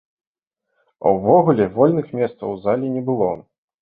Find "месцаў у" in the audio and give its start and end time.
2.21-2.59